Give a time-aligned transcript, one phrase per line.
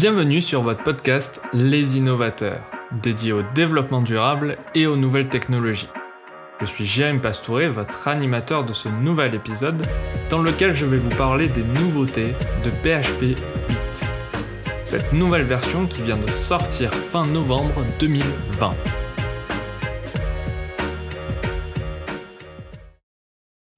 [0.00, 2.62] Bienvenue sur votre podcast Les Innovateurs,
[3.02, 5.88] dédié au développement durable et aux nouvelles technologies.
[6.60, 9.84] Je suis Jérémy Pastouré, votre animateur de ce nouvel épisode,
[10.30, 12.32] dans lequel je vais vous parler des nouveautés
[12.62, 13.38] de PHP 8.
[14.84, 18.76] Cette nouvelle version qui vient de sortir fin novembre 2020.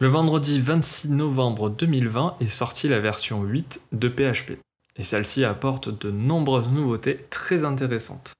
[0.01, 4.61] Le vendredi 26 novembre 2020 est sortie la version 8 de PHP
[4.97, 8.33] et celle-ci apporte de nombreuses nouveautés très intéressantes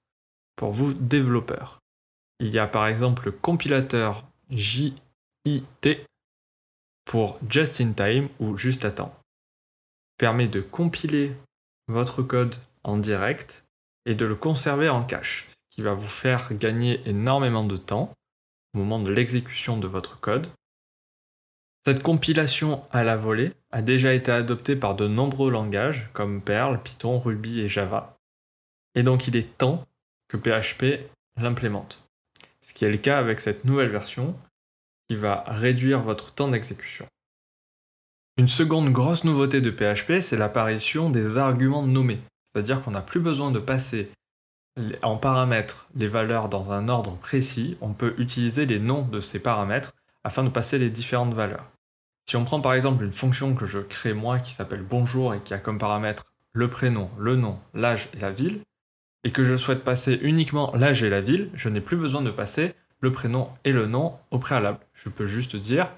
[0.57, 1.79] pour vous développeurs.
[2.39, 4.95] Il y a par exemple le compilateur JIT
[7.05, 9.15] pour Just in Time ou juste à temps.
[10.19, 11.35] Permet de compiler
[11.89, 13.65] votre code en direct
[14.07, 18.13] et de le conserver en cache, ce qui va vous faire gagner énormément de temps
[18.75, 20.47] au moment de l'exécution de votre code
[21.85, 26.81] cette compilation à la volée a déjà été adoptée par de nombreux langages comme Perl,
[26.83, 28.19] Python, Ruby et Java.
[28.95, 29.87] Et donc il est temps
[30.29, 32.07] que PHP l'implémente.
[32.61, 34.37] Ce qui est le cas avec cette nouvelle version
[35.09, 37.07] qui va réduire votre temps d'exécution.
[38.37, 42.21] Une seconde grosse nouveauté de PHP, c'est l'apparition des arguments nommés.
[42.45, 44.11] C'est-à-dire qu'on n'a plus besoin de passer
[45.03, 49.41] en paramètres les valeurs dans un ordre précis, on peut utiliser les noms de ces
[49.41, 49.93] paramètres
[50.25, 51.71] afin de passer les différentes valeurs.
[52.29, 55.41] Si on prend par exemple une fonction que je crée moi qui s'appelle bonjour et
[55.41, 58.63] qui a comme paramètre le prénom, le nom, l'âge et la ville,
[59.25, 62.31] et que je souhaite passer uniquement l'âge et la ville, je n'ai plus besoin de
[62.31, 64.81] passer le prénom et le nom au préalable.
[64.95, 65.91] Je peux juste dire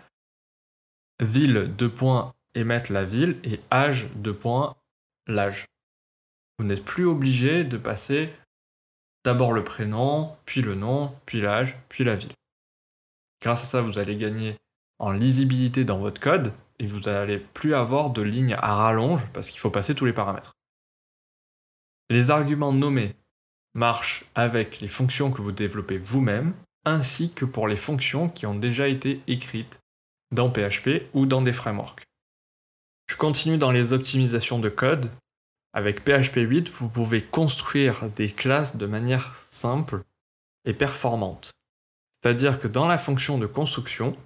[1.20, 4.76] ville de points et la ville et âge de points
[5.26, 5.66] l'âge.
[6.58, 8.30] Vous n'êtes plus obligé de passer
[9.24, 12.32] d'abord le prénom, puis le nom, puis l'âge, puis la ville.
[13.42, 14.56] Grâce à ça, vous allez gagner
[14.98, 19.50] en lisibilité dans votre code et vous n'allez plus avoir de lignes à rallonge parce
[19.50, 20.56] qu'il faut passer tous les paramètres.
[22.08, 23.16] Les arguments nommés
[23.74, 26.54] marchent avec les fonctions que vous développez vous-même
[26.84, 29.80] ainsi que pour les fonctions qui ont déjà été écrites
[30.30, 32.04] dans PHP ou dans des frameworks.
[33.08, 35.10] Je continue dans les optimisations de code.
[35.74, 40.02] Avec PHP 8, vous pouvez construire des classes de manière simple
[40.64, 41.52] et performante.
[42.22, 44.16] C'est-à-dire que dans la fonction de construction,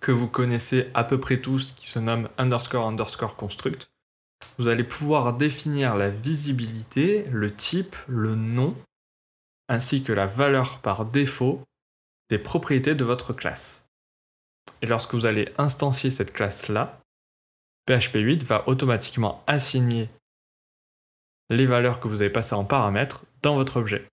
[0.00, 3.90] que vous connaissez à peu près tous, qui se nomme underscore underscore construct,
[4.58, 8.76] vous allez pouvoir définir la visibilité, le type, le nom,
[9.68, 11.62] ainsi que la valeur par défaut
[12.30, 13.86] des propriétés de votre classe.
[14.80, 17.00] Et lorsque vous allez instancier cette classe-là,
[17.86, 20.08] PHP 8 va automatiquement assigner
[21.50, 24.06] les valeurs que vous avez passées en paramètres dans votre objet.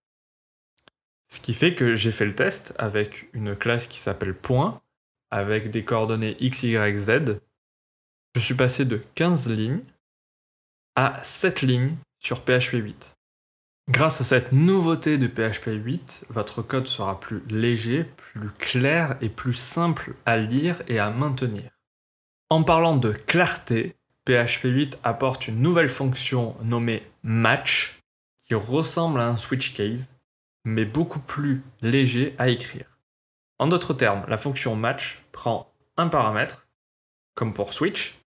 [1.32, 4.82] Ce qui fait que j'ai fait le test avec une classe qui s'appelle point,
[5.30, 7.40] avec des coordonnées x, y, z.
[8.36, 9.84] Je suis passé de 15 lignes
[10.96, 13.16] à 7 lignes sur PHP 8.
[13.90, 19.30] Grâce à cette nouveauté de PHP 8, votre code sera plus léger, plus clair et
[19.30, 21.70] plus simple à lire et à maintenir.
[22.50, 28.00] En parlant de clarté, PHP 8 apporte une nouvelle fonction nommée match
[28.48, 30.19] qui ressemble à un switch case
[30.66, 33.00] mais beaucoup plus léger à écrire.
[33.58, 36.68] En d'autres termes, la fonction match prend un paramètre,
[37.36, 38.20] comme pour switch,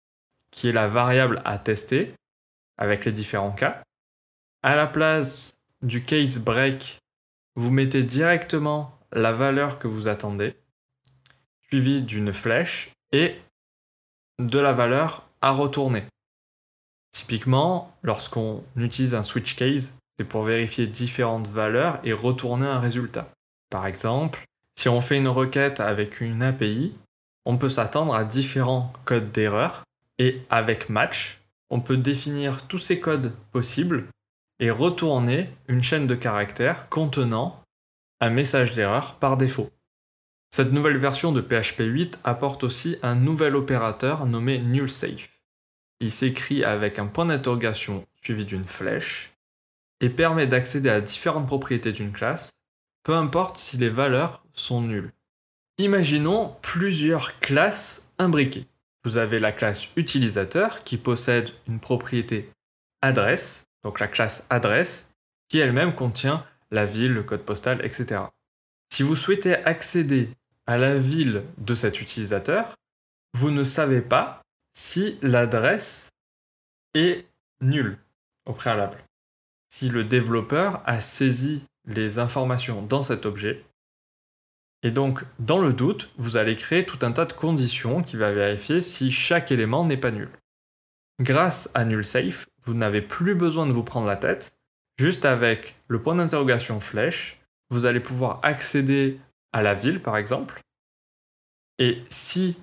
[0.50, 2.14] qui est la variable à tester
[2.76, 3.82] avec les différents cas.
[4.62, 6.98] À la place du case break,
[7.54, 10.56] vous mettez directement la valeur que vous attendez,
[11.68, 13.36] suivie d'une flèche et
[14.38, 16.04] de la valeur à retourner.
[17.12, 23.30] Typiquement, lorsqu'on utilise un switch case, c'est pour vérifier différentes valeurs et retourner un résultat.
[23.70, 24.44] Par exemple,
[24.78, 26.94] si on fait une requête avec une API,
[27.46, 29.82] on peut s'attendre à différents codes d'erreur
[30.18, 34.08] et avec match, on peut définir tous ces codes possibles
[34.58, 37.58] et retourner une chaîne de caractères contenant
[38.20, 39.70] un message d'erreur par défaut.
[40.50, 45.40] Cette nouvelle version de PHP 8 apporte aussi un nouvel opérateur nommé nullSafe.
[46.00, 49.32] Il s'écrit avec un point d'interrogation suivi d'une flèche
[50.00, 52.52] et permet d'accéder à différentes propriétés d'une classe,
[53.02, 55.12] peu importe si les valeurs sont nulles.
[55.78, 58.66] Imaginons plusieurs classes imbriquées.
[59.04, 62.50] Vous avez la classe utilisateur qui possède une propriété
[63.00, 65.10] adresse, donc la classe adresse,
[65.48, 68.22] qui elle-même contient la ville, le code postal, etc.
[68.92, 70.28] Si vous souhaitez accéder
[70.66, 72.74] à la ville de cet utilisateur,
[73.34, 74.42] vous ne savez pas
[74.72, 76.10] si l'adresse
[76.94, 77.26] est
[77.60, 77.98] nulle
[78.46, 78.98] au préalable
[79.70, 83.64] si le développeur a saisi les informations dans cet objet.
[84.82, 88.32] Et donc, dans le doute, vous allez créer tout un tas de conditions qui va
[88.32, 90.28] vérifier si chaque élément n'est pas nul.
[91.20, 94.54] Grâce à NullSafe, vous n'avez plus besoin de vous prendre la tête.
[94.98, 97.40] Juste avec le point d'interrogation flèche,
[97.70, 99.20] vous allez pouvoir accéder
[99.52, 100.60] à la ville, par exemple.
[101.78, 102.56] Et si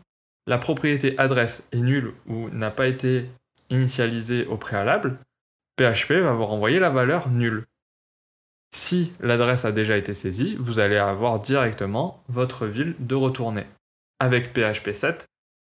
[0.48, 3.30] la propriété adresse est nulle ou n'a pas été
[3.70, 5.20] initialisée au préalable,
[5.78, 7.66] PHP va vous renvoyer la valeur nulle.
[8.76, 13.66] Si l'adresse a déjà été saisie, vous allez avoir directement votre ville de retourner.
[14.20, 15.28] Avec PHP 7,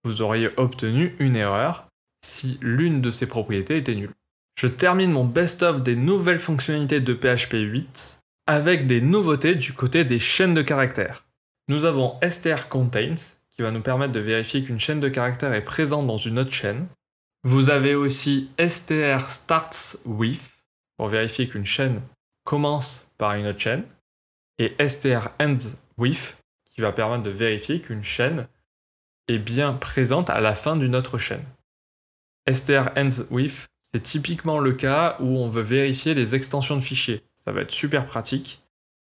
[0.05, 1.87] vous auriez obtenu une erreur
[2.25, 4.13] si l'une de ces propriétés était nulle.
[4.59, 10.03] Je termine mon best-of des nouvelles fonctionnalités de PHP 8 avec des nouveautés du côté
[10.03, 11.25] des chaînes de caractères.
[11.67, 13.15] Nous avons strcontains
[13.51, 16.51] qui va nous permettre de vérifier qu'une chaîne de caractères est présente dans une autre
[16.51, 16.87] chaîne.
[17.43, 20.57] Vous avez aussi strstartsWith
[20.97, 22.01] pour vérifier qu'une chaîne
[22.43, 23.85] commence par une autre chaîne
[24.57, 28.47] et strEndsWith qui va permettre de vérifier qu'une chaîne
[29.29, 31.45] est bien présente à la fin d'une autre chaîne.
[32.51, 37.23] strEndsWith, c'est typiquement le cas où on veut vérifier les extensions de fichiers.
[37.45, 38.61] Ça va être super pratique.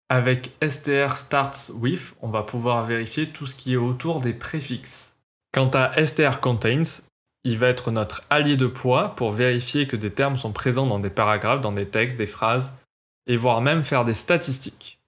[0.10, 5.18] Avec strStartsWith, on va pouvoir vérifier tout ce qui est autour des préfixes.
[5.52, 6.84] Quant à strcontains,
[7.44, 11.00] il va être notre allié de poids pour vérifier que des termes sont présents dans
[11.00, 12.76] des paragraphes, dans des textes, des phrases,
[13.28, 15.00] et voire même faire des statistiques.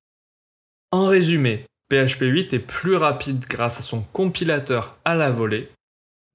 [0.91, 5.69] En résumé, PHP 8 est plus rapide grâce à son compilateur à la volée,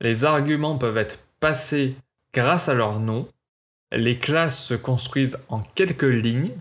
[0.00, 1.94] les arguments peuvent être passés
[2.32, 3.28] grâce à leur nom,
[3.92, 6.52] les classes se construisent en quelques lignes,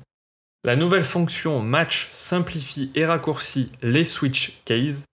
[0.63, 5.05] la nouvelle fonction match simplifie et raccourcit les switch cases,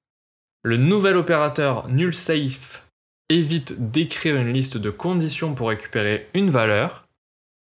[0.62, 2.86] le nouvel opérateur nullSafe
[3.30, 7.06] évite d'écrire une liste de conditions pour récupérer une valeur,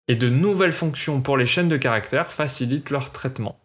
[0.08, 3.58] et de nouvelles fonctions pour les chaînes de caractères facilitent leur traitement.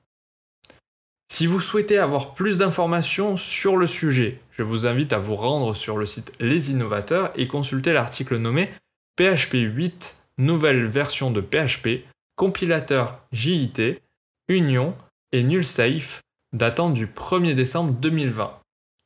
[1.32, 5.76] Si vous souhaitez avoir plus d'informations sur le sujet, je vous invite à vous rendre
[5.76, 8.70] sur le site Les Innovateurs et consulter l'article nommé
[9.18, 12.06] PHP 8, nouvelle version de PHP,
[12.36, 14.02] compilateur JIT,
[14.50, 14.96] Union
[15.32, 16.22] et NullSafe,
[16.54, 18.61] datant du 1er décembre 2020.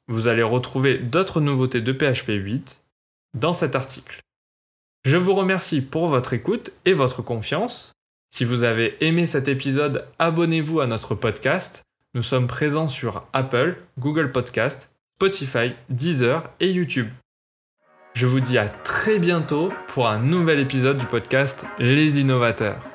[0.07, 2.83] Vous allez retrouver d'autres nouveautés de PHP 8
[3.33, 4.21] dans cet article.
[5.03, 7.93] Je vous remercie pour votre écoute et votre confiance.
[8.29, 11.83] Si vous avez aimé cet épisode, abonnez-vous à notre podcast.
[12.13, 17.09] Nous sommes présents sur Apple, Google Podcast, Spotify, Deezer et YouTube.
[18.13, 22.94] Je vous dis à très bientôt pour un nouvel épisode du podcast Les Innovateurs.